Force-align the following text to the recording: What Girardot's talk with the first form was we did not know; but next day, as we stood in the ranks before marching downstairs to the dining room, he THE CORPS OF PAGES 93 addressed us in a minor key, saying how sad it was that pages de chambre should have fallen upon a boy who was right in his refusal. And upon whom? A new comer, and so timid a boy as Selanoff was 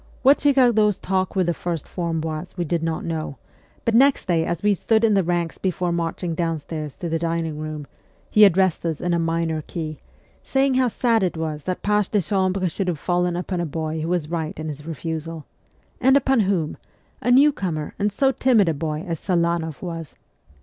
What 0.23 0.39
Girardot's 0.39 0.97
talk 0.97 1.35
with 1.35 1.45
the 1.45 1.53
first 1.53 1.87
form 1.87 2.21
was 2.21 2.55
we 2.57 2.65
did 2.65 2.81
not 2.81 3.05
know; 3.05 3.37
but 3.85 3.93
next 3.93 4.25
day, 4.25 4.47
as 4.47 4.63
we 4.63 4.73
stood 4.73 5.03
in 5.05 5.13
the 5.13 5.21
ranks 5.23 5.59
before 5.59 5.91
marching 5.91 6.33
downstairs 6.33 6.97
to 6.97 7.07
the 7.07 7.19
dining 7.19 7.59
room, 7.59 7.85
he 8.31 8.41
THE 8.43 8.49
CORPS 8.49 8.49
OF 8.49 8.51
PAGES 8.51 8.51
93 8.51 8.51
addressed 8.51 8.85
us 8.87 9.05
in 9.05 9.13
a 9.13 9.19
minor 9.19 9.61
key, 9.61 9.99
saying 10.41 10.73
how 10.73 10.87
sad 10.87 11.21
it 11.21 11.37
was 11.37 11.65
that 11.65 11.83
pages 11.83 12.07
de 12.09 12.19
chambre 12.23 12.67
should 12.67 12.87
have 12.87 12.97
fallen 12.97 13.35
upon 13.35 13.61
a 13.61 13.65
boy 13.67 14.01
who 14.01 14.07
was 14.07 14.27
right 14.27 14.59
in 14.59 14.69
his 14.69 14.87
refusal. 14.87 15.45
And 15.99 16.17
upon 16.17 16.39
whom? 16.39 16.77
A 17.21 17.29
new 17.29 17.51
comer, 17.51 17.93
and 17.99 18.11
so 18.11 18.31
timid 18.31 18.69
a 18.69 18.73
boy 18.73 19.03
as 19.07 19.19
Selanoff 19.19 19.83
was 19.83 20.15